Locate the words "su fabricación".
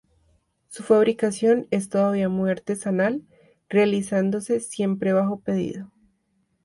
0.67-1.67